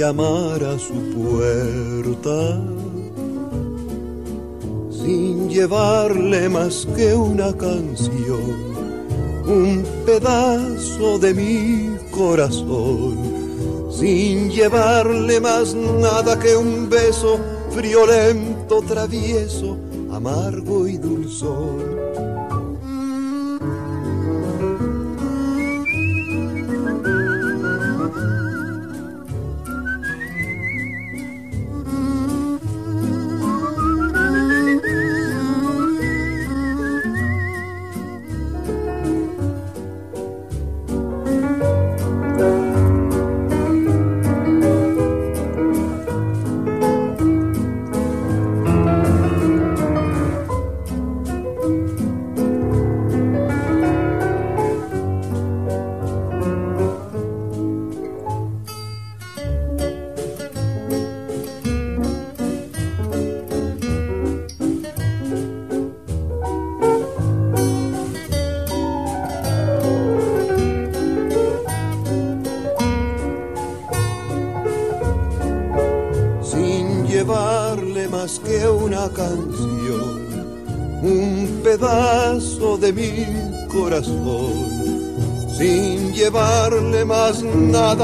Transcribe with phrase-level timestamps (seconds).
[0.00, 2.58] Llamar a su puerta,
[4.90, 8.56] sin llevarle más que una canción,
[9.46, 13.18] un pedazo de mi corazón,
[13.90, 17.38] sin llevarle más nada que un beso
[17.70, 19.76] friolento, travieso,
[20.10, 22.39] amargo y dulzón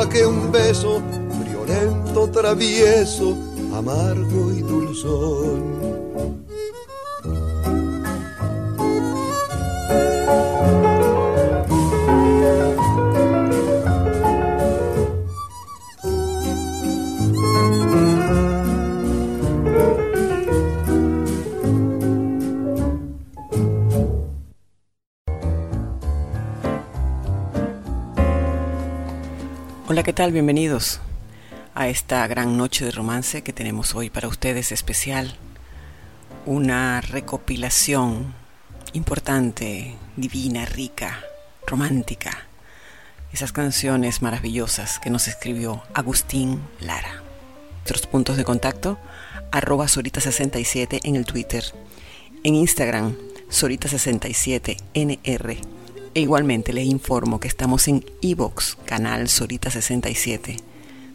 [0.04, 1.00] que un beso,
[1.48, 3.34] violento, travieso,
[3.72, 5.95] amargo y dulzón.
[30.16, 31.00] Bienvenidos
[31.74, 35.36] a esta gran noche de romance que tenemos hoy para ustedes especial.
[36.46, 38.34] Una recopilación
[38.92, 41.20] importante, divina, rica,
[41.66, 42.48] romántica.
[43.32, 47.22] Esas canciones maravillosas que nos escribió Agustín Lara.
[47.74, 48.98] Nuestros puntos de contacto,
[49.52, 51.62] arroba Sorita67 en el Twitter.
[52.42, 53.14] En Instagram,
[53.50, 55.75] Sorita67NR
[56.16, 60.56] e igualmente les informo que estamos en Evox, canal Sorita 67,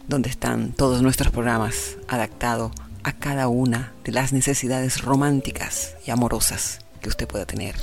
[0.06, 2.70] donde están todos nuestros programas adaptados
[3.02, 7.74] a cada una de las necesidades románticas y amorosas que usted pueda tener.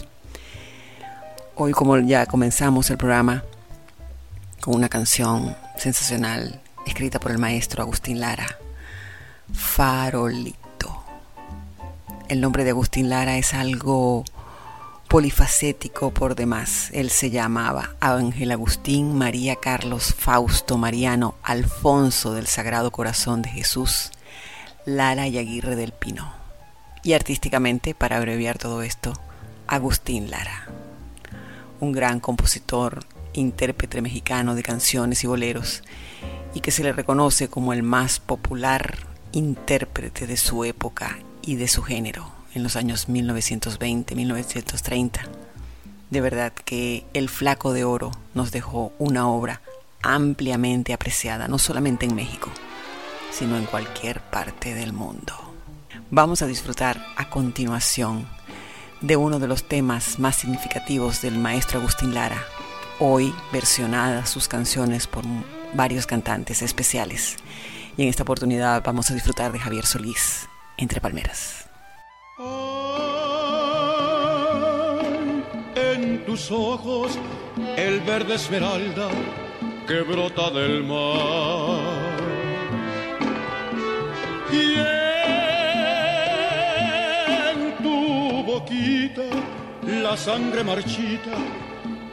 [1.55, 3.43] Hoy como ya comenzamos el programa
[4.61, 8.47] con una canción sensacional escrita por el maestro Agustín Lara,
[9.51, 11.03] Farolito.
[12.29, 14.23] El nombre de Agustín Lara es algo
[15.09, 16.91] polifacético por demás.
[16.93, 24.11] Él se llamaba Ángel Agustín María Carlos Fausto Mariano Alfonso del Sagrado Corazón de Jesús,
[24.85, 26.31] Lara y Aguirre del Pino.
[27.01, 29.13] Y artísticamente, para abreviar todo esto,
[29.65, 30.67] Agustín Lara.
[31.79, 32.99] Un gran compositor,
[33.33, 35.81] intérprete mexicano de canciones y boleros,
[36.53, 38.95] y que se le reconoce como el más popular
[39.31, 45.21] intérprete de su época y de su género en los años 1920-1930.
[46.09, 49.61] De verdad que El Flaco de Oro nos dejó una obra
[50.01, 52.49] ampliamente apreciada, no solamente en México,
[53.31, 55.33] sino en cualquier parte del mundo.
[56.09, 58.27] Vamos a disfrutar a continuación
[59.01, 62.43] de uno de los temas más significativos del maestro Agustín Lara,
[62.99, 65.23] hoy versionadas sus canciones por
[65.73, 67.37] varios cantantes especiales.
[67.97, 70.47] Y en esta oportunidad vamos a disfrutar de Javier Solís,
[70.77, 71.68] Entre Palmeras.
[75.75, 77.19] En tus ojos
[77.75, 79.09] el verde esmeralda
[79.85, 82.17] que brota del mar.
[84.51, 84.75] Y
[87.49, 89.23] en tu boquita
[89.85, 91.31] la sangre marchita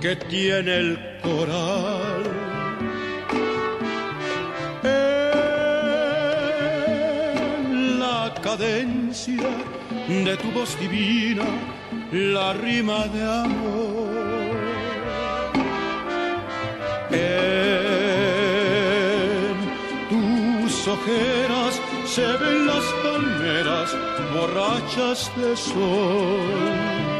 [0.00, 2.24] que tiene el coral.
[7.62, 9.75] En la cadencia
[10.08, 11.44] de tu voz divina,
[12.12, 14.56] la rima de amor.
[17.10, 17.46] En
[20.08, 23.96] tus ojeras se ven las palmeras
[24.32, 27.15] borrachas de sol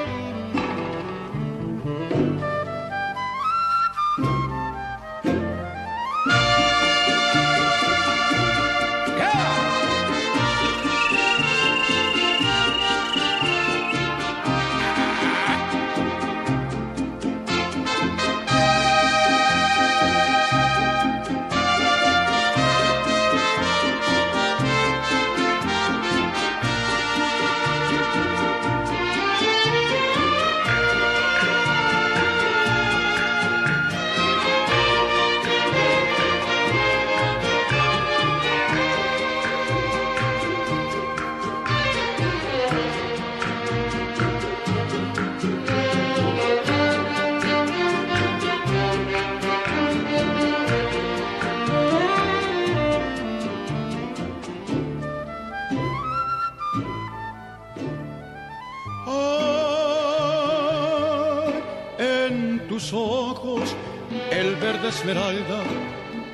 [64.89, 65.63] esmeralda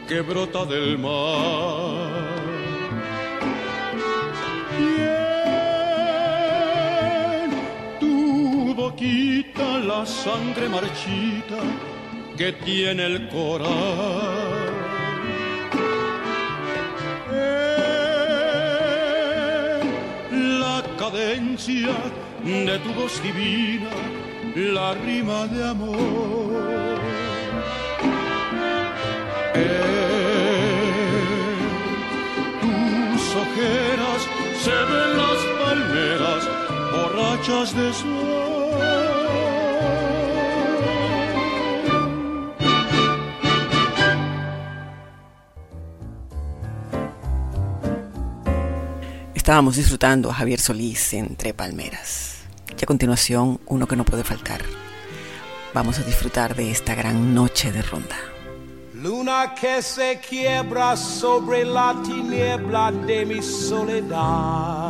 [0.08, 2.32] que brota del mar.
[4.78, 4.96] Y
[8.00, 11.60] tu boquita la sangre marchita
[12.36, 13.70] que tiene el coral.
[20.30, 21.94] En la cadencia
[22.44, 23.90] de tu voz divina,
[24.54, 26.41] la rima de amor
[37.12, 38.32] borrachas de sol.
[49.34, 52.44] Estábamos disfrutando a Javier Solís entre palmeras.
[52.78, 54.62] Y a continuación, uno que no puede faltar.
[55.74, 58.16] Vamos a disfrutar de esta gran noche de ronda.
[58.94, 64.81] Luna que se quiebra sobre la tiniebla de mi soledad.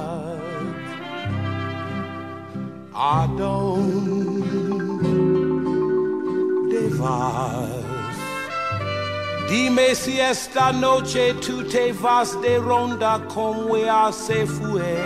[3.04, 4.38] Adón
[6.70, 7.68] de vas.
[9.50, 15.00] Dime si esta noche tú te vas de ronda como ella se fue.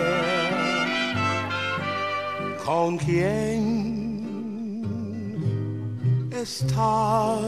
[2.66, 3.64] ¿Con quién
[6.30, 7.40] estás?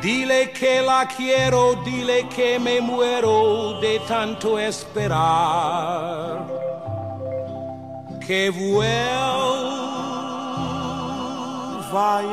[0.00, 6.57] Dile que la quiero, dile que me muero de tanto esperar.
[8.28, 8.78] Que vuelva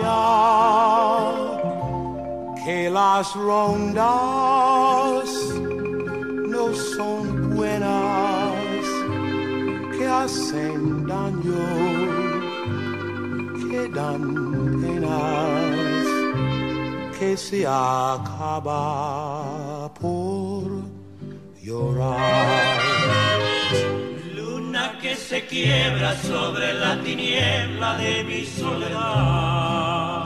[0.02, 1.32] ya,
[2.66, 4.04] que las rondas
[6.52, 8.86] no son buenas,
[9.98, 11.66] que hacen daño,
[13.70, 14.22] que dan
[14.82, 16.08] penas
[17.18, 18.84] que se acaba
[20.02, 20.66] por
[21.64, 23.45] llorar.
[25.18, 30.26] Se quiebra sobre la tiniebla de mi soledad.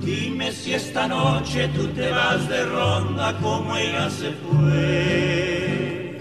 [0.00, 6.20] Dime si esta noche tú te vas de ronda como ella se fue.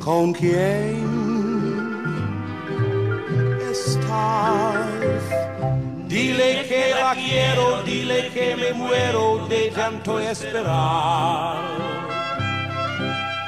[0.00, 1.16] ¿Con quién?
[6.16, 11.60] Dile que la quiero, dile que me muero de tanto esperar.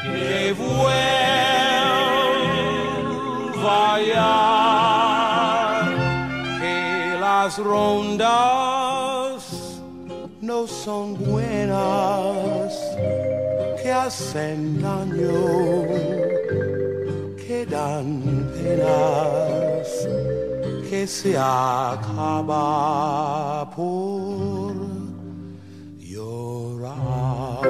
[0.02, 0.82] Que vuelva
[4.12, 5.80] ya,
[6.60, 8.28] que las rondas
[10.42, 12.74] no son buenas,
[13.82, 16.18] que hacen daño
[17.48, 18.22] eran
[18.54, 19.88] penas
[20.88, 22.80] que se acaba
[23.76, 24.74] por
[25.98, 27.68] llorar.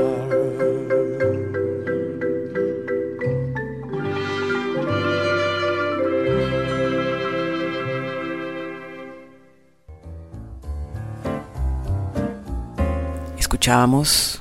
[13.38, 14.38] escuchábamos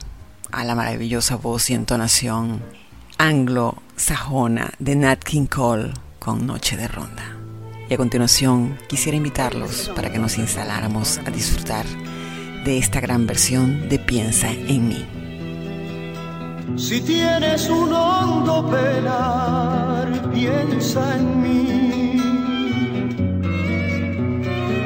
[0.52, 2.62] a la maravillosa voz y entonación
[3.18, 7.37] anglo-sajona de Nat King Cole con Noche de Ronda.
[7.90, 11.86] Y a continuación quisiera invitarlos para que nos instaláramos a disfrutar
[12.66, 15.06] de esta gran versión de Piensa en mí.
[16.78, 22.22] Si tienes un hondo penar, piensa en mí.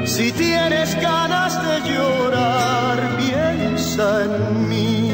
[0.06, 2.72] Si tienes ganas de llorar,
[3.98, 5.10] en mí.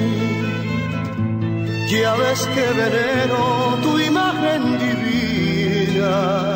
[1.91, 6.48] Ya ves que venero tu imagen divina,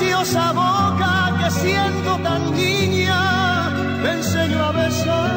[0.00, 3.70] tu preciosa boca que siendo tan niña
[4.02, 5.30] me enseñó a besar.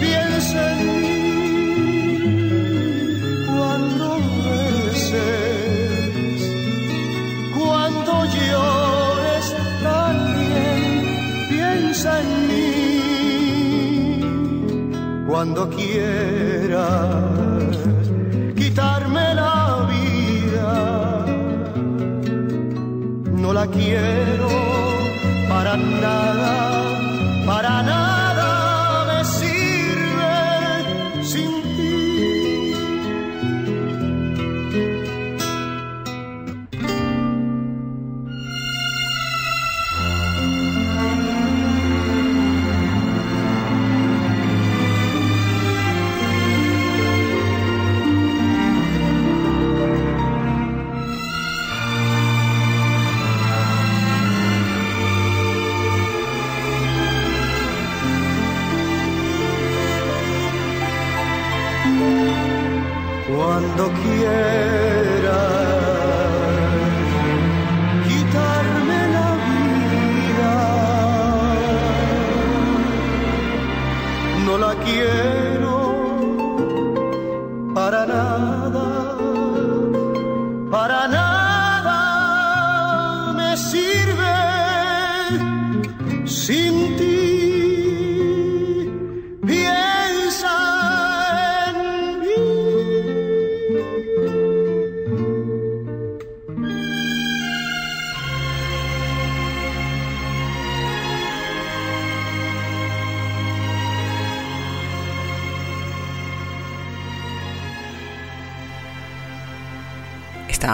[0.00, 1.18] Piensa en mí
[3.52, 4.06] cuando
[4.46, 6.40] beses,
[7.58, 9.46] cuando llores
[9.82, 10.90] también
[11.50, 12.68] piensa en mí
[15.28, 17.37] cuando quieras
[23.88, 24.57] quiero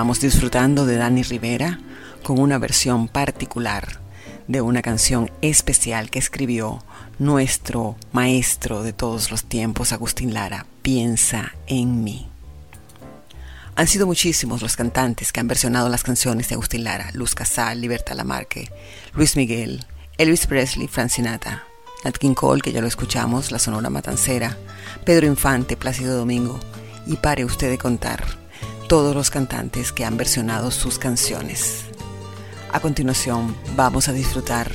[0.04, 1.80] Estábamos disfrutando de Dani Rivera
[2.22, 4.00] con una versión particular
[4.48, 6.84] de una canción especial que escribió
[7.18, 12.28] nuestro maestro de todos los tiempos, Agustín Lara, Piensa en mí.
[13.76, 17.80] Han sido muchísimos los cantantes que han versionado las canciones de Agustín Lara, Luz Casal,
[17.80, 18.70] Libertad Lamarque,
[19.14, 19.86] Luis Miguel,
[20.18, 21.64] Elvis Presley, Francinata,
[22.04, 24.54] Nat King Cole, que ya lo escuchamos, La Sonora Matancera,
[25.06, 26.60] Pedro Infante, Plácido Domingo,
[27.06, 28.43] y pare usted de contar
[28.88, 31.84] todos los cantantes que han versionado sus canciones.
[32.72, 34.70] A continuación vamos a disfrutar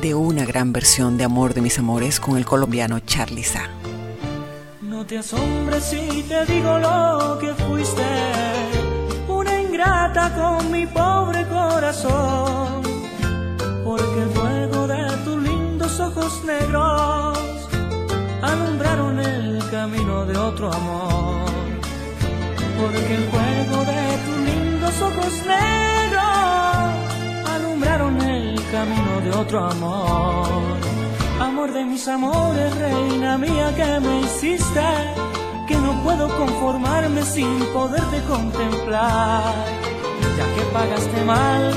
[0.00, 3.68] de una gran versión de Amor de mis amores con el colombiano Charlie Sa.
[4.80, 8.06] No te asombres si te digo lo que fuiste,
[9.28, 12.82] una ingrata con mi pobre corazón,
[13.84, 17.38] porque el fuego de tus lindos ojos negros
[18.40, 21.39] alumbraron el camino de otro amor
[22.80, 26.32] porque el fuego de tus lindos ojos negros
[27.54, 30.76] alumbraron el camino de otro amor.
[31.40, 34.88] Amor de mis amores, reina mía que me hiciste,
[35.68, 39.54] que no puedo conformarme sin poderte contemplar.
[40.38, 41.74] Ya que pagaste mal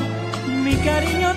[0.63, 1.33] mi cariño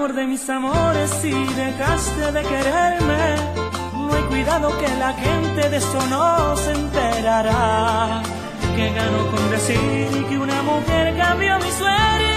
[0.00, 3.36] De mis amores, si dejaste de quererme,
[3.92, 8.22] no hay cuidado que la gente de eso no se enterará.
[8.74, 12.29] Que gano con decir que una mujer cambió mi suerte,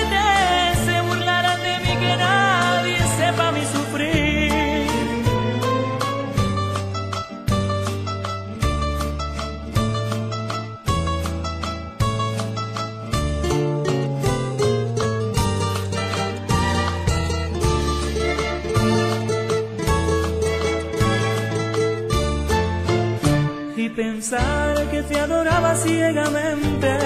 [23.95, 26.97] pensar que te adoraba ciegamente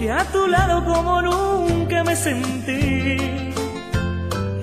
[0.00, 3.52] y a tu lado como nunca me sentí.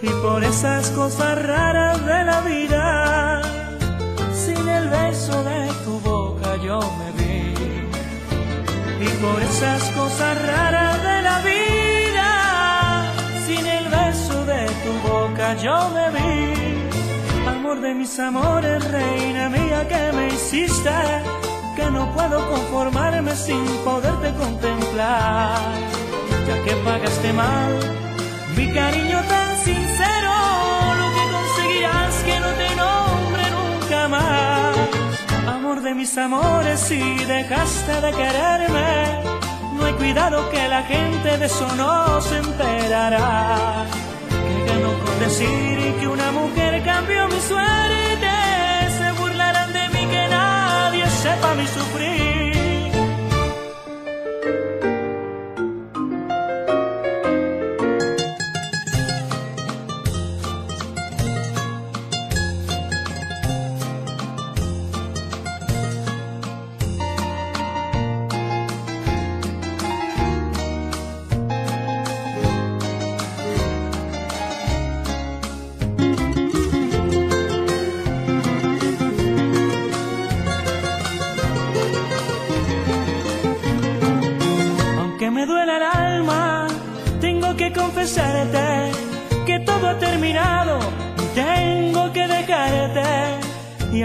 [0.01, 3.41] Y por esas cosas raras de la vida,
[4.33, 7.53] sin el beso de tu boca yo me vi.
[9.05, 13.13] Y por esas cosas raras de la vida,
[13.45, 16.68] sin el beso de tu boca yo me vi
[17.69, 20.89] amor de mis amores, reina mía que me hiciste,
[21.75, 25.53] que no puedo conformarme sin poderte contemplar.
[26.47, 27.71] Ya que pagaste mal
[28.55, 30.31] mi cariño tan sincero,
[31.01, 34.75] lo que conseguirás que no te nombre nunca más.
[35.55, 39.23] Amor de mis amores, si dejaste de quererme,
[39.75, 43.85] no hay cuidado que la gente de eso no se enterará
[45.29, 48.31] decir que una mujer cambió mi suerte.
[48.97, 52.38] Se burlarán de mí que nadie sepa mi sufrir.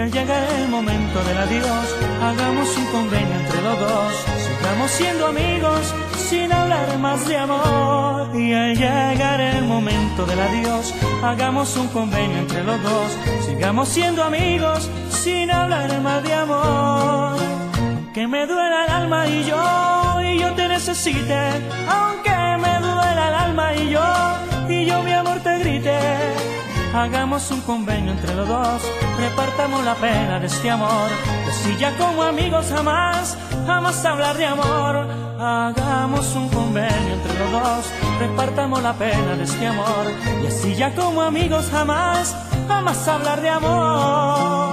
[0.05, 4.13] Al llegar el momento del adiós, hagamos un convenio entre los dos.
[4.45, 5.95] Sigamos siendo amigos
[6.29, 8.29] sin hablar más de amor.
[8.35, 10.93] Y al llegar el momento del adiós,
[11.23, 13.17] hagamos un convenio entre los dos.
[13.47, 17.37] Sigamos siendo amigos sin hablar más de amor.
[18.13, 21.39] Que me duela el alma y yo, y yo te necesite,
[21.89, 24.35] aunque me duela el alma y yo
[24.69, 26.54] y yo mi amor te grité.
[26.95, 28.81] Hagamos un convenio entre los dos,
[29.17, 31.09] repartamos la pena de este amor.
[31.45, 35.05] Que si ya como amigos jamás, jamás hablar de amor.
[35.37, 40.05] Hagamos un convenio entre los dos, repartamos la pena de este amor.
[40.41, 42.33] Y así ya como amigos jamás,
[42.65, 44.64] jamás hablar de amor.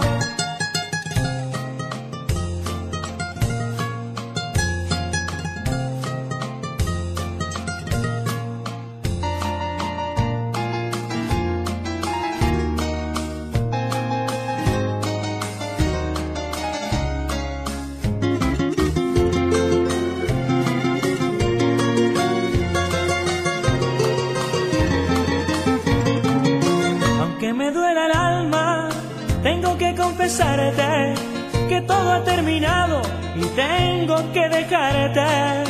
[32.12, 33.02] Ha terminado
[33.36, 35.64] y tengo que dejarte.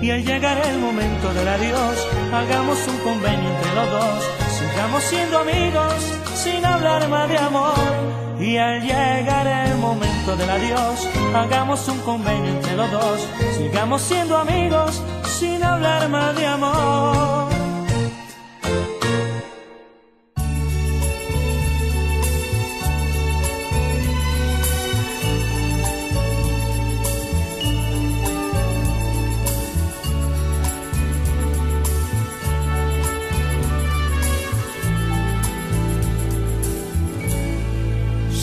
[0.00, 4.24] Y al llegar el momento del adiós, hagamos un convenio entre los dos.
[4.58, 5.94] Sigamos siendo amigos
[6.34, 7.74] sin hablar más de amor.
[8.38, 13.20] Y al llegar el momento del adiós, hagamos un convenio entre los dos.
[13.56, 15.02] Sigamos siendo amigos
[15.38, 17.57] sin hablar más de amor.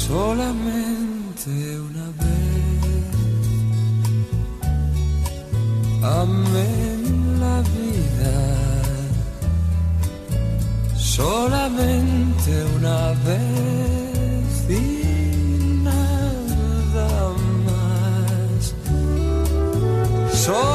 [0.07, 1.49] solamente
[1.89, 2.35] una vez.
[6.03, 7.01] Amén
[7.39, 8.35] la vida.
[10.95, 14.81] Solamente una vez y
[15.83, 17.09] nada
[17.67, 18.61] más.
[20.33, 20.74] Solamente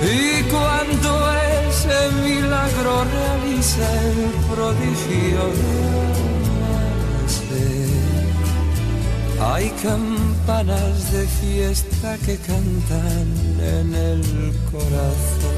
[0.00, 1.32] Y cuando
[1.68, 5.72] ese milagro realiza el prodigio de
[7.26, 7.88] este?
[9.40, 13.26] hay campanas de fiesta que cantan
[13.60, 14.22] en el
[14.70, 15.57] corazón.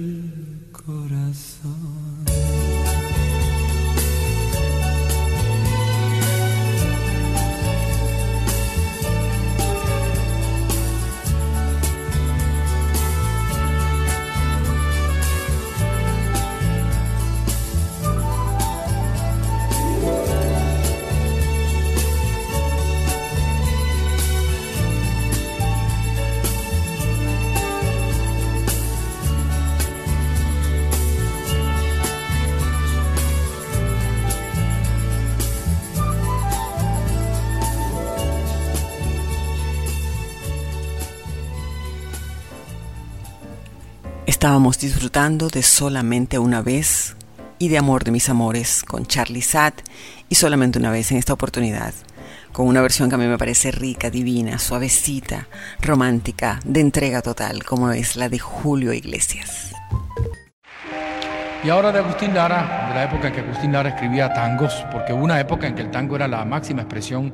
[44.41, 47.15] Estábamos disfrutando de Solamente una vez
[47.59, 49.81] y de Amor de mis amores con Charlie Sat
[50.29, 51.93] y solamente una vez en esta oportunidad,
[52.51, 55.47] con una versión que a mí me parece rica, divina, suavecita,
[55.79, 59.75] romántica, de entrega total, como es la de Julio Iglesias.
[61.63, 65.13] Y ahora de Agustín Lara, de la época en que Agustín Lara escribía tangos, porque
[65.13, 67.31] una época en que el tango era la máxima expresión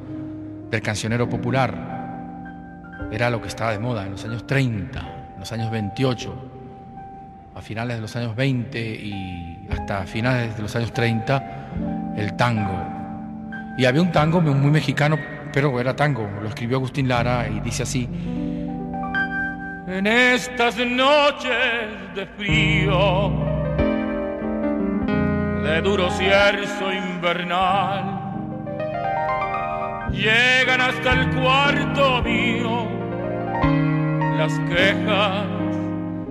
[0.70, 3.08] del cancionero popular.
[3.14, 5.00] Era lo que estaba de moda en los años 30,
[5.36, 6.47] en los años 28,
[7.58, 12.86] a finales de los años 20 y hasta finales de los años 30 el tango.
[13.80, 15.18] Y había un tango muy mexicano,
[15.52, 18.08] pero era tango, lo escribió Agustín Lara y dice así.
[19.88, 21.52] En estas noches
[22.14, 23.32] de frío,
[25.64, 28.22] de duro cierzo invernal,
[30.12, 32.88] llegan hasta el cuarto mío
[34.38, 35.57] las quejas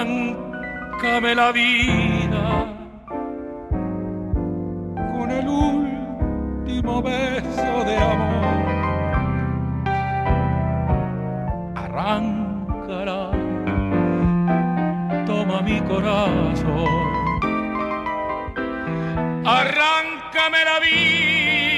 [0.00, 2.66] Arráncame la vida
[5.12, 8.60] con el último beso de amor.
[11.76, 13.30] Arráncala,
[15.26, 17.10] toma mi corazón.
[19.44, 21.69] Arráncame la vida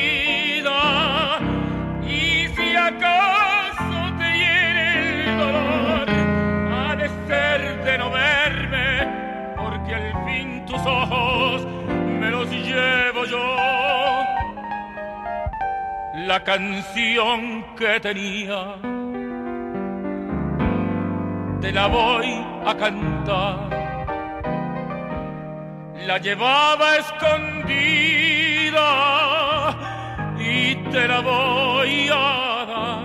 [16.32, 17.40] La canción
[17.76, 18.76] que tenía,
[21.60, 23.68] te la voy a cantar.
[26.06, 28.88] La llevaba escondida
[30.38, 33.02] y te la voy a dar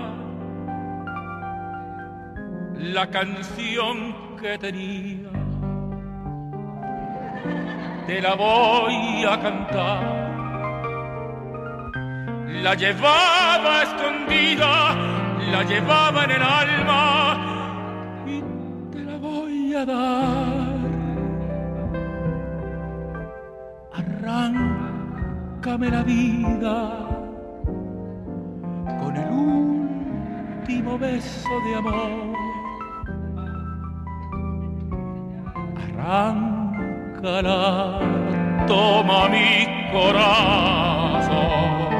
[2.80, 5.28] la canción que tenía.
[8.06, 10.17] Te la voy a cantar.
[12.62, 14.94] La llevaba escondida,
[15.52, 17.38] la llevaba en el alma
[18.26, 18.42] y
[18.92, 20.78] te la voy a dar.
[23.92, 26.90] Arráncame la vida
[29.00, 32.36] con el último beso de amor.
[35.84, 38.00] Arráncala,
[38.66, 41.97] toma mi corazón.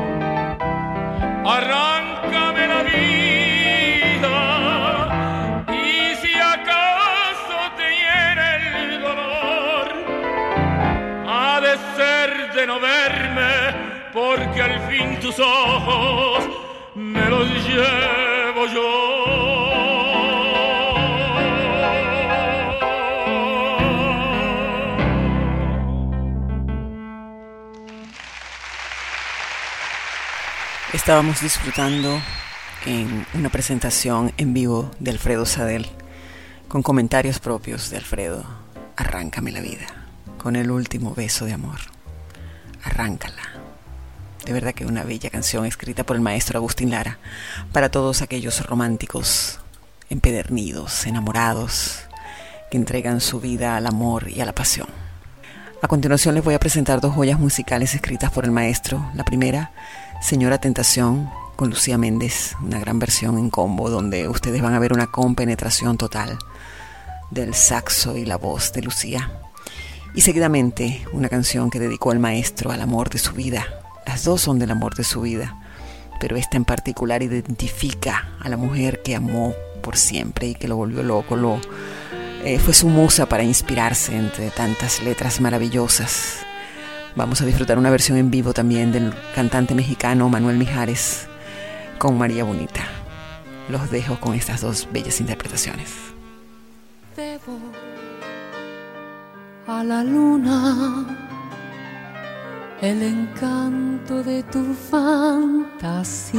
[1.51, 4.37] Arráncame la vida.
[5.73, 8.49] Y si acaso te hiere
[8.83, 9.89] el dolor,
[11.27, 13.53] ha de ser de no verme,
[14.13, 16.47] porque al fin tus ojos
[16.95, 18.67] me los llevo
[30.95, 32.19] Estábamos disfrutando
[32.87, 35.87] en una presentación en vivo de Alfredo Sadel,
[36.67, 38.43] con comentarios propios de Alfredo.
[38.97, 39.87] Arráncame la vida,
[40.39, 41.79] con el último beso de amor.
[42.83, 43.43] Arráncala.
[44.47, 47.19] De verdad que una bella canción escrita por el maestro Agustín Lara
[47.71, 49.61] para todos aquellos románticos,
[50.09, 51.99] empedernidos, enamorados,
[52.71, 54.89] que entregan su vida al amor y a la pasión.
[55.81, 59.09] A continuación les voy a presentar dos joyas musicales escritas por el maestro.
[59.15, 59.71] La primera
[60.21, 64.93] Señora Tentación con Lucía Méndez, una gran versión en combo donde ustedes van a ver
[64.93, 66.37] una compenetración total
[67.31, 69.31] del saxo y la voz de Lucía.
[70.17, 73.65] Y seguidamente una canción que dedicó el maestro al amor de su vida.
[74.05, 75.63] Las dos son del amor de su vida,
[76.19, 80.75] pero esta en particular identifica a la mujer que amó por siempre y que lo
[80.75, 81.61] volvió loco, lo,
[82.45, 86.47] eh, fue su musa para inspirarse entre tantas letras maravillosas
[87.19, 91.27] Vamos a disfrutar una versión en vivo también del cantante mexicano Manuel Mijares
[91.99, 92.87] con María Bonita.
[93.69, 95.93] Los dejo con estas dos bellas interpretaciones.
[97.17, 97.59] Debo
[99.67, 101.07] a la luna
[102.81, 106.39] el encanto de tu fantasía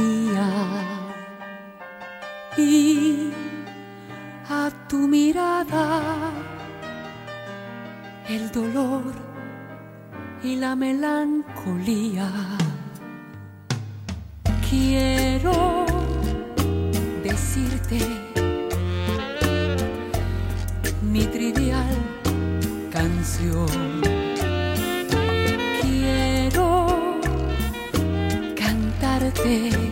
[2.56, 3.32] y
[4.50, 6.32] a tu mirada
[8.28, 9.12] el dolor
[10.42, 12.28] y la melancolía.
[14.68, 15.86] Quiero
[17.22, 18.00] decirte
[21.02, 21.96] mi trivial
[22.90, 24.02] canción.
[25.82, 27.20] Quiero
[28.56, 29.89] cantarte,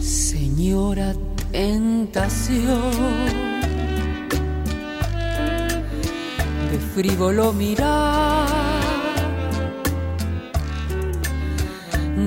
[0.00, 1.14] Señora
[1.52, 2.90] tentación
[6.70, 8.48] de frívolo mirar,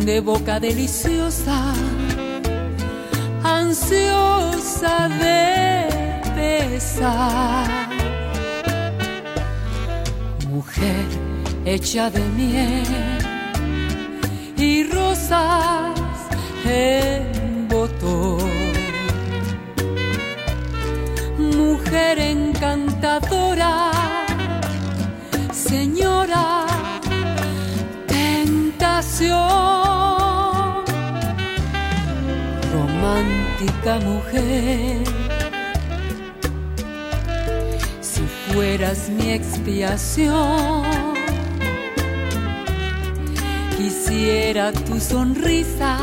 [0.06, 1.74] de boca deliciosa,
[3.44, 7.90] ansiosa de besar.
[10.50, 11.06] Mujer
[11.66, 13.09] hecha de miel
[15.30, 16.00] rosas
[16.66, 18.40] en botón
[21.38, 23.92] mujer encantadora,
[25.54, 26.66] señora,
[28.08, 29.38] tentación,
[32.74, 35.04] romántica mujer.
[38.02, 41.09] Si fueras mi expiación,
[44.10, 45.98] quisiera tu sonrisa,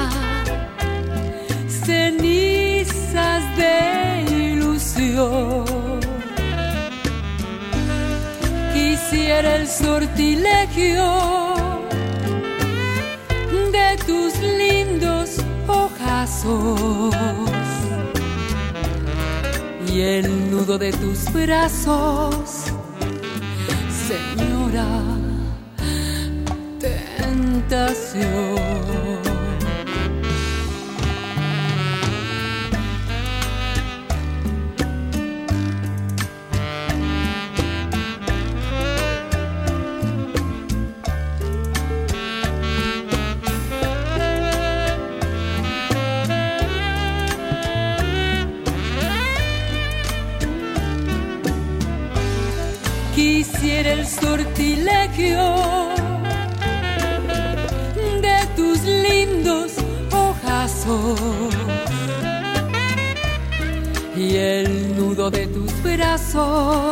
[1.68, 3.76] cenizas de
[8.72, 11.04] Quisiera el sortilegio
[13.72, 17.14] de tus lindos ojazos
[19.92, 22.72] y el nudo de tus brazos,
[24.08, 25.15] señora,
[27.76, 28.65] tentación.
[66.16, 66.85] Tus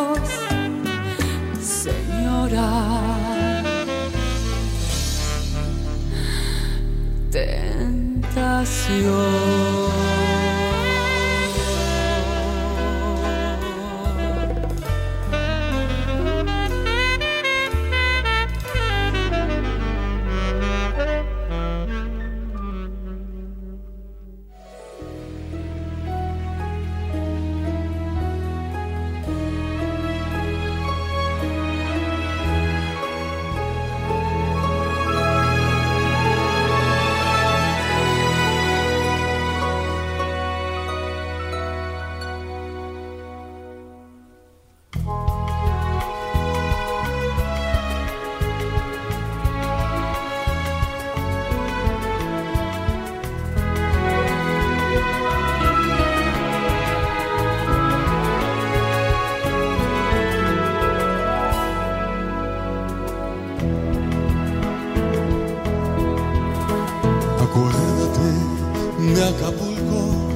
[69.13, 70.31] de Acapulco,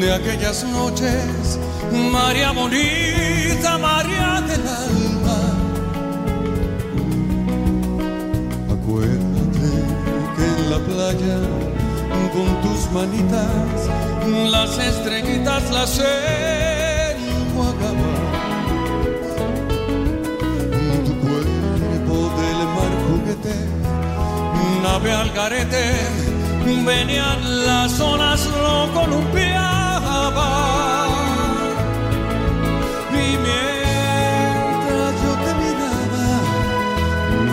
[0.00, 1.58] de aquellas noches,
[1.92, 5.38] María bonita, María del alma.
[8.74, 9.70] Acuérdate
[10.34, 11.38] que en la playa,
[12.32, 13.78] con tus manitas,
[14.50, 16.00] las estrellitas las
[17.20, 17.94] enjuagabas.
[21.06, 23.56] Tu cuerpo del mar juguete,
[24.82, 26.23] nave al garete
[26.64, 29.54] venían las olas, lo columpiaban.
[33.12, 36.28] Y mientras yo te miraba,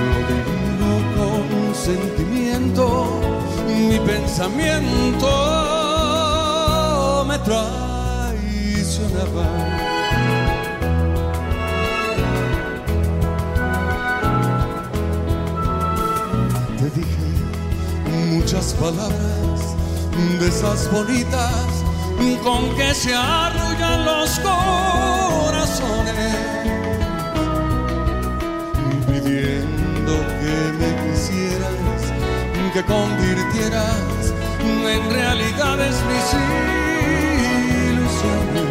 [0.07, 1.45] lo digo con
[1.75, 2.85] sentimiento,
[3.67, 5.29] mi pensamiento
[7.27, 8.61] me traicionaba.
[18.51, 19.61] Muchas palabras
[20.37, 21.85] de esas bonitas
[22.43, 26.35] con que se arrullan los corazones,
[29.07, 32.01] pidiendo que me quisieras,
[32.73, 36.33] que convirtieras en realidades mis
[37.87, 38.67] ilusiones.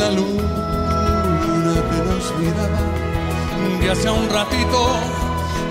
[0.00, 2.82] La luna que nos miraba
[3.78, 5.13] de hace un ratito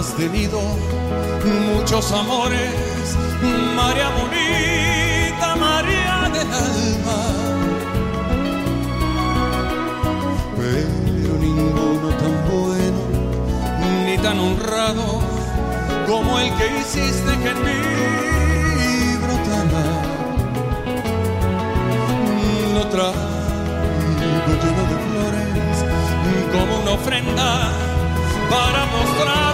[0.00, 0.60] habrás tenido
[1.74, 2.72] muchos amores,
[3.76, 7.20] María bonita, María del alma.
[10.56, 13.02] Pero ninguno tan bueno
[14.06, 15.20] ni tan honrado
[16.06, 19.84] como el que hiciste que en mí brotara.
[22.74, 25.76] Lo traigo lleno de flores
[26.52, 27.70] como una ofrenda
[28.50, 29.49] para mostrarme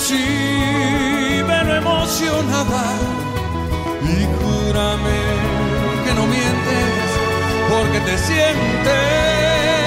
[0.00, 2.84] Recíbelo emocionada
[4.02, 5.20] y júrame
[6.06, 7.06] que no mientes
[7.68, 9.79] porque te sientes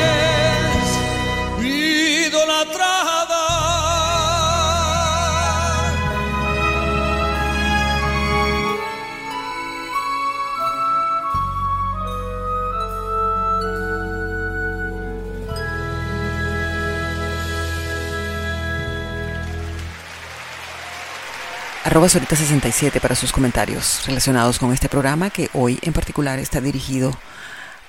[21.94, 27.16] arroba solita67 para sus comentarios relacionados con este programa que hoy en particular está dirigido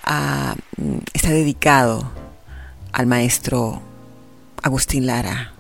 [0.05, 0.57] a,
[1.15, 2.13] está dedicado
[2.93, 3.81] al maestro
[4.63, 5.55] Agustín Lara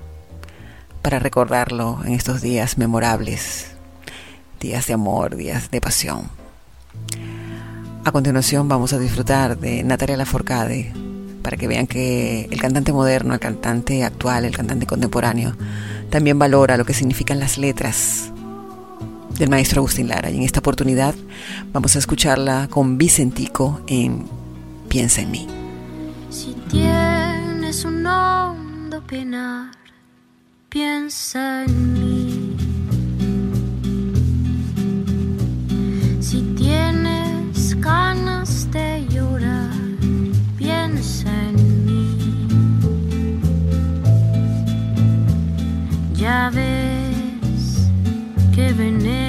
[1.01, 3.69] para recordarlo en estos días memorables,
[4.61, 6.29] días de amor, días de pasión.
[8.05, 10.93] A continuación vamos a disfrutar de Natalia Laforcade
[11.41, 15.57] para que vean que el cantante moderno, el cantante actual, el cantante contemporáneo,
[16.11, 18.34] también valora lo que significan las letras
[19.39, 20.31] del maestro Agustín Lara.
[20.31, 21.15] Y en esta oportunidad
[21.73, 24.27] vamos a escucharla con Vicentico en
[24.89, 25.47] Piensa en mí.
[26.31, 29.73] Si tienes un hondo penar,
[30.69, 32.57] piensa en mí.
[36.21, 39.73] Si tienes ganas de llorar,
[40.57, 42.47] piensa en mí.
[46.15, 47.89] Ya ves
[48.55, 49.24] que venero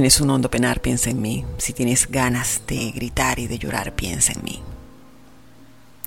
[0.00, 1.44] tienes un hondo penar, piensa en mí.
[1.58, 4.62] Si tienes ganas de gritar y de llorar, piensa en mí.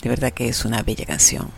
[0.02, 1.52] De verdad que es una bella canción.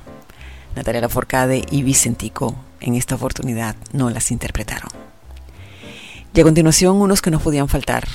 [0.75, 4.89] Natalia Laforcade y Vicentico en esta oportunidad no las interpretaron.
[6.33, 8.05] Y a continuación unos que no podían faltar.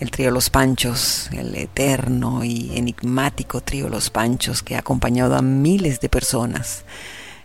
[0.00, 5.42] El trío Los Panchos, el eterno y enigmático trío Los Panchos que ha acompañado a
[5.42, 6.86] miles de personas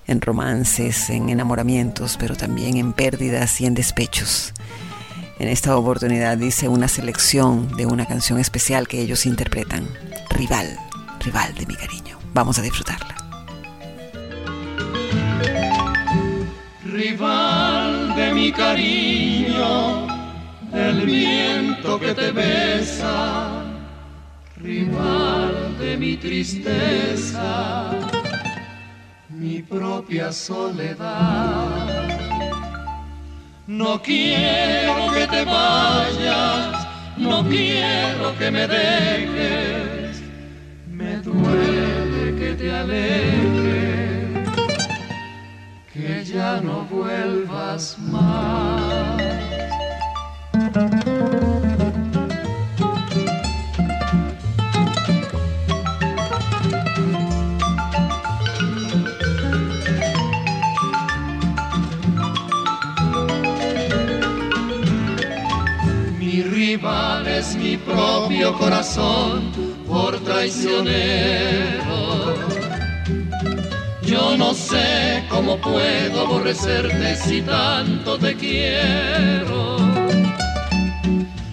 [0.07, 4.53] en romances, en enamoramientos, pero también en pérdidas y en despechos.
[5.39, 9.87] En esta oportunidad dice una selección de una canción especial que ellos interpretan,
[10.31, 10.79] Rival,
[11.19, 12.17] Rival de mi cariño.
[12.33, 13.15] Vamos a disfrutarla.
[16.85, 20.07] Rival de mi cariño,
[20.73, 23.63] el viento que te besa,
[24.55, 27.91] rival de mi tristeza,
[29.29, 32.26] mi propia soledad
[33.67, 36.87] no quiero que te vayas,
[37.17, 40.23] no quiero que me dejes,
[40.89, 44.49] me duele que te alejes,
[45.93, 49.46] que ya no vuelvas más.
[67.37, 69.51] Es mi propio corazón
[69.87, 72.33] por traicionero.
[74.01, 79.77] Yo no sé cómo puedo aborrecerte si tanto te quiero.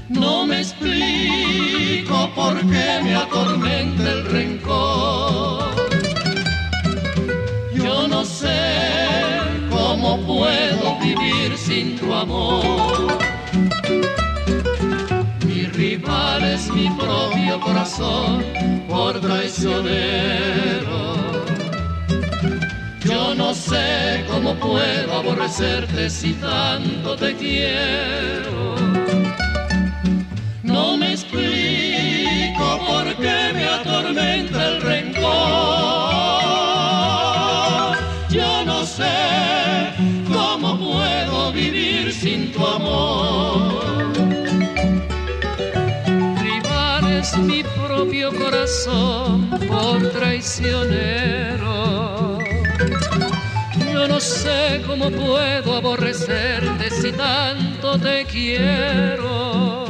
[0.09, 5.75] No me explico por qué me atormenta el rencor.
[7.75, 8.59] Yo no sé
[9.71, 13.24] cómo puedo vivir sin tu amor
[16.55, 18.45] es mi propio corazón
[18.89, 21.15] por traicionero.
[23.05, 28.75] Yo no sé cómo puedo aborrecerte si tanto te quiero.
[30.63, 35.25] No me explico por qué me atormenta el rencor.
[38.31, 39.93] Yo no sé
[40.33, 43.84] cómo puedo vivir sin tu amor.
[48.39, 52.39] Corazón por traicionero.
[53.93, 59.84] Yo no sé cómo puedo aborrecerte si tanto te quiero.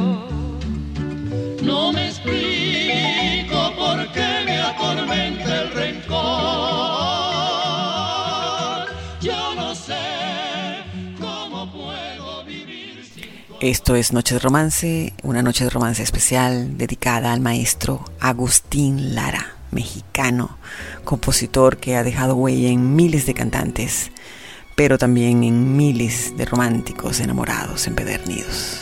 [13.61, 19.55] Esto es Noche de Romance, una noche de romance especial dedicada al maestro Agustín Lara,
[19.71, 20.57] mexicano,
[21.05, 24.11] compositor que ha dejado huella en miles de cantantes,
[24.75, 28.81] pero también en miles de románticos enamorados empedernidos.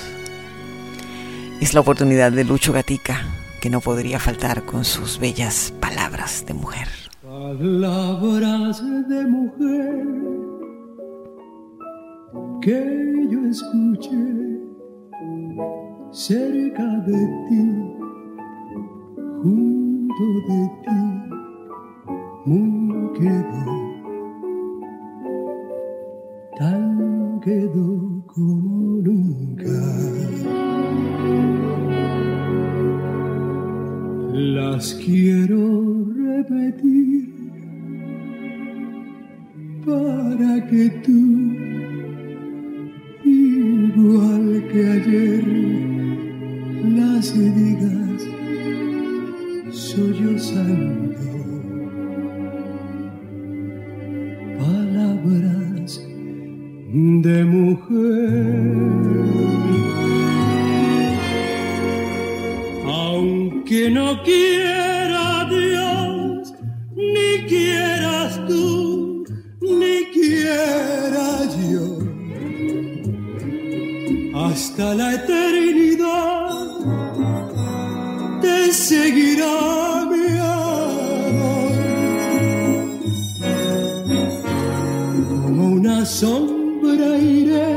[1.61, 3.27] Es la oportunidad de Lucho Gatica,
[3.61, 6.87] que no podría faltar con sus bellas palabras de mujer.
[7.21, 10.03] Palabras de mujer
[12.61, 14.52] que yo escuché
[16.13, 17.63] cerca de ti,
[19.41, 21.01] junto de ti,
[22.45, 23.65] muy quedó,
[26.55, 29.73] tan quedó como nunca.
[34.33, 37.33] Las quiero repetir
[39.83, 41.21] para que tú,
[43.25, 45.92] igual que ayer,
[46.95, 48.21] las digas
[49.71, 51.15] sollozando
[54.59, 56.01] palabras
[57.23, 58.83] de mujer.
[62.85, 66.53] Aunque no quiera Dios,
[66.95, 69.23] ni quieras tú,
[69.61, 71.27] ni quiera
[71.71, 71.99] yo,
[74.35, 75.63] hasta la eternidad
[75.97, 76.02] te
[78.83, 81.71] seguirá mi amor.
[85.41, 87.75] Como una sombra iré,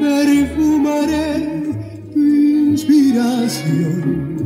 [0.00, 1.28] perfumaré
[2.14, 2.20] tu
[2.70, 4.39] inspiración.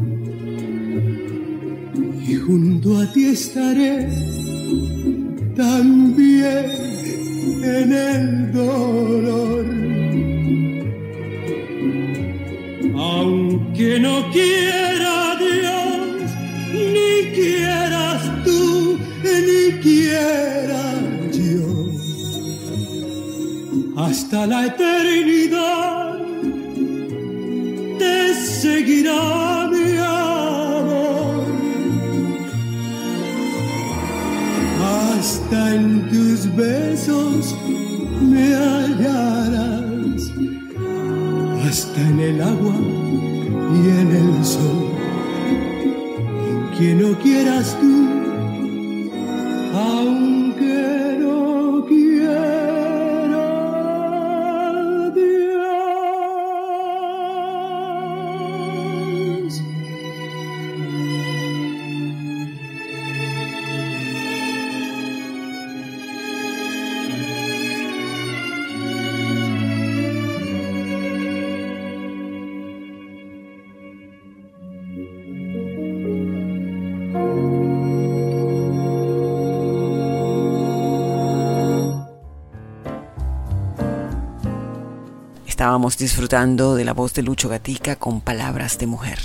[85.65, 89.19] Estábamos disfrutando de la voz de Lucho Gatica con palabras de mujer.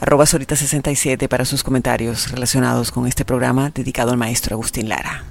[0.00, 5.24] Arroba Solita67 para sus comentarios relacionados con este programa dedicado al maestro Agustín Lara.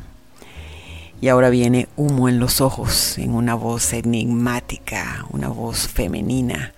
[1.20, 6.72] Y ahora viene Humo en los ojos, en una voz enigmática, una voz femenina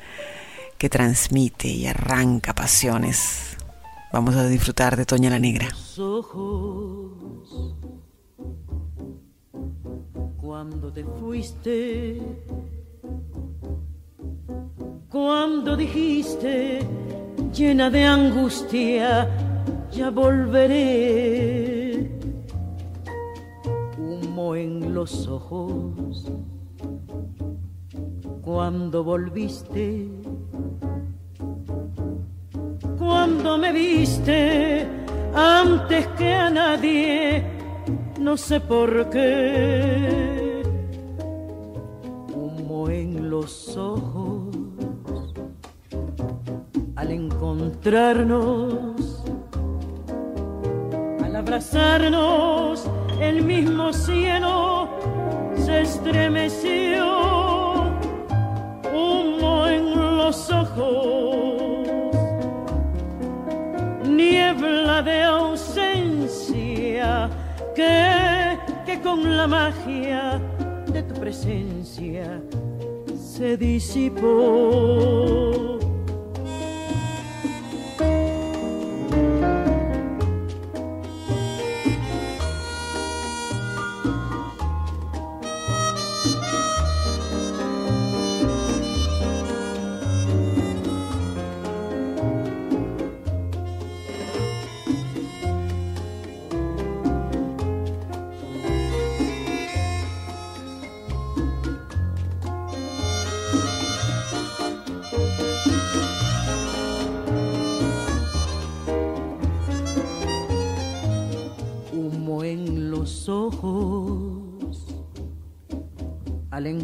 [0.78, 3.58] que transmite y arranca pasiones.
[4.14, 5.68] Vamos a disfrutar de Toña la Negra.
[10.38, 12.22] cuando te fuiste,
[15.10, 16.80] cuando dijiste
[17.54, 19.30] llena de angustia,
[19.92, 22.10] ya volveré.
[23.98, 26.26] Humo en los ojos
[28.42, 30.10] cuando volviste,
[32.98, 34.88] cuando me viste
[35.34, 37.44] antes que a nadie,
[38.20, 40.43] no sé por qué.
[43.04, 44.56] En los ojos
[46.96, 48.96] al encontrarnos,
[51.22, 52.90] al abrazarnos,
[53.20, 54.88] el mismo cielo
[55.58, 57.04] se estremeció.
[58.96, 62.16] Humo en los ojos,
[64.08, 66.50] niebla de ausencia
[67.76, 70.40] que, que con la magia
[70.88, 72.42] de tu presencia
[73.34, 74.24] se disipó.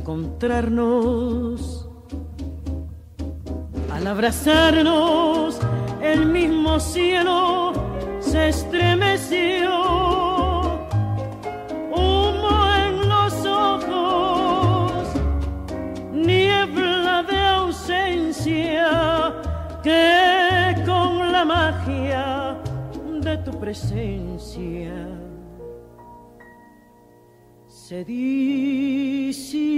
[0.09, 1.87] Encontrarnos,
[3.91, 5.59] al abrazarnos,
[6.01, 7.73] el mismo cielo
[8.19, 9.69] se estremeció.
[11.91, 15.03] Humo en los ojos,
[16.11, 19.31] niebla de ausencia
[19.83, 22.57] que con la magia
[23.21, 25.19] de tu presencia
[27.67, 29.68] se Como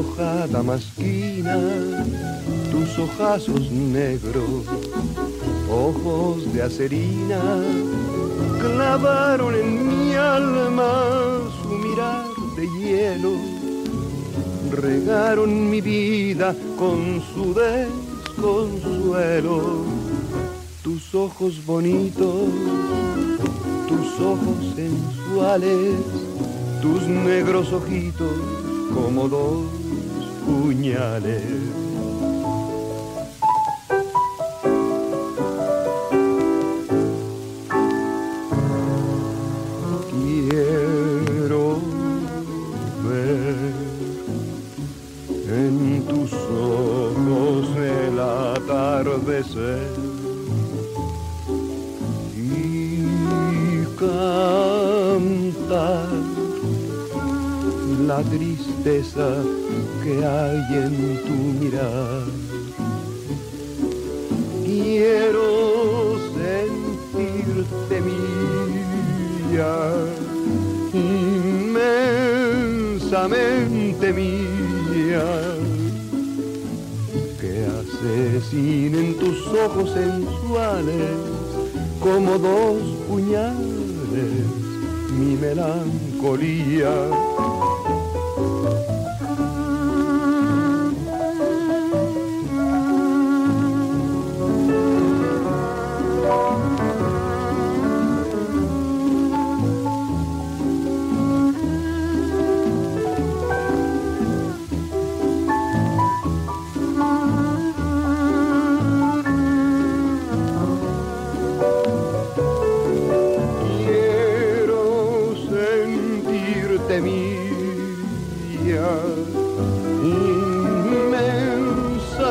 [0.00, 1.56] de hoja damasquina,
[2.70, 4.64] tus ojazos negros,
[5.70, 7.40] ojos de acerina,
[8.60, 12.24] clavaron en mi alma su mirar
[12.56, 13.32] de hielo,
[14.70, 17.54] regaron mi vida con su
[18.34, 19.84] desconsuelo.
[20.82, 22.48] Tus ojos bonitos,
[23.86, 25.94] tus ojos sensuales,
[26.80, 28.32] tus negros ojitos
[28.94, 29.79] como dos
[30.50, 31.89] puñales.
[79.96, 80.19] Ojos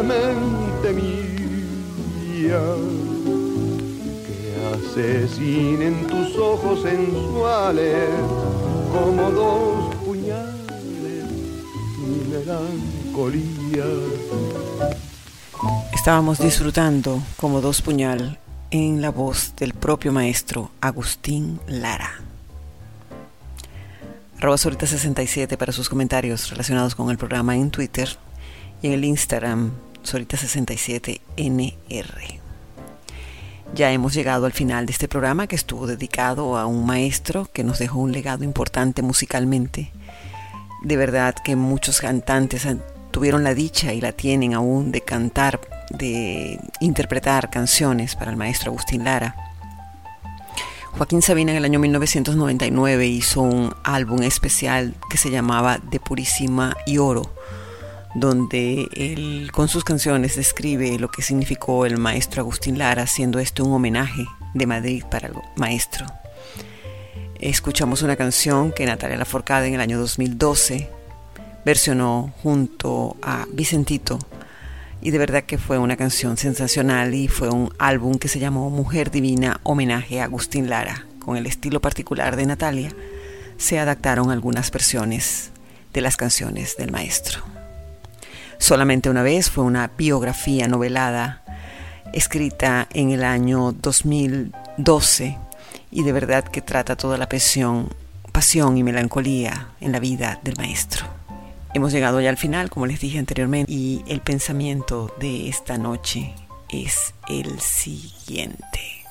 [0.10, 2.62] inmensamente mía,
[4.26, 8.10] que asesinen tus ojos sensuales
[8.91, 11.26] como dos puñales
[11.97, 13.86] mi melancolía.
[15.93, 18.39] Estábamos disfrutando como dos puñal
[18.72, 22.22] en la voz del propio maestro Agustín Lara.
[24.38, 28.18] Arroba Sorita67 para sus comentarios relacionados con el programa en Twitter
[28.82, 29.72] y en el Instagram
[30.04, 32.39] Sorita67NR.
[33.74, 37.64] Ya hemos llegado al final de este programa que estuvo dedicado a un maestro que
[37.64, 39.91] nos dejó un legado importante musicalmente.
[40.82, 42.66] De verdad que muchos cantantes
[43.12, 48.72] tuvieron la dicha y la tienen aún de cantar, de interpretar canciones para el maestro
[48.72, 49.36] Agustín Lara.
[50.91, 56.76] Joaquín Sabina en el año 1999 hizo un álbum especial que se llamaba De Purísima
[56.86, 57.32] y Oro,
[58.16, 63.62] donde él con sus canciones describe lo que significó el maestro Agustín Lara, siendo este
[63.62, 66.05] un homenaje de Madrid para el maestro.
[67.39, 70.89] Escuchamos una canción que Natalia Laforcade en el año 2012
[71.64, 74.20] versionó junto a Vicentito
[75.01, 78.70] y de verdad que fue una canción sensacional y fue un álbum que se llamó
[78.70, 81.05] Mujer Divina homenaje a Agustín Lara.
[81.20, 82.91] Con el estilo particular de Natalia
[83.57, 85.51] se adaptaron algunas versiones
[85.93, 87.59] de las canciones del maestro.
[88.60, 91.43] Solamente una vez fue una biografía novelada
[92.14, 95.38] escrita en el año 2012
[95.91, 97.89] y de verdad que trata toda la pasión,
[98.32, 101.05] pasión y melancolía en la vida del maestro.
[101.74, 106.34] Hemos llegado ya al final, como les dije anteriormente, y el pensamiento de esta noche
[106.70, 109.05] es el siguiente.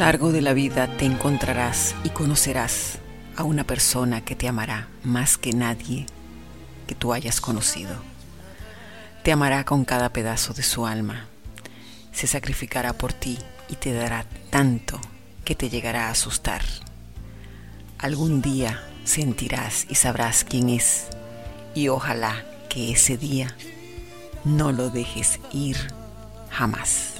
[0.00, 3.00] Largo de la vida te encontrarás y conocerás
[3.36, 6.06] a una persona que te amará más que nadie
[6.86, 7.96] que tú hayas conocido.
[9.22, 11.26] Te amará con cada pedazo de su alma.
[12.12, 13.36] Se sacrificará por ti
[13.68, 14.98] y te dará tanto
[15.44, 16.62] que te llegará a asustar.
[17.98, 21.08] Algún día sentirás y sabrás quién es
[21.74, 23.54] y ojalá que ese día
[24.46, 25.76] no lo dejes ir
[26.48, 27.19] jamás.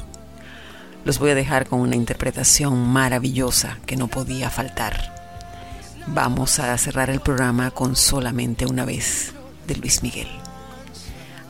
[1.04, 5.14] Los voy a dejar con una interpretación maravillosa que no podía faltar.
[6.06, 9.32] Vamos a cerrar el programa con solamente una vez
[9.66, 10.28] de Luis Miguel.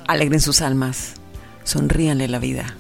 [0.07, 1.15] Alegren sus almas,
[1.65, 2.77] sonríanle la vida.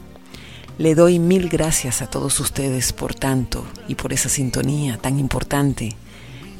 [0.78, 5.96] Le doy mil gracias a todos ustedes por tanto y por esa sintonía tan importante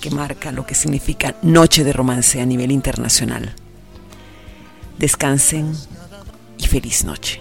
[0.01, 3.55] que marca lo que significa Noche de Romance a nivel internacional.
[4.99, 5.73] Descansen
[6.59, 7.41] y feliz noche.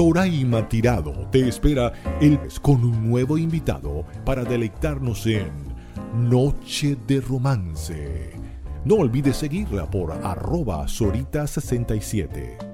[0.00, 1.92] Soraima Tirado te espera
[2.22, 5.50] el con un nuevo invitado para deleitarnos en
[6.14, 8.30] Noche de Romance.
[8.86, 12.69] No olvides seguirla por arroba Sorita67.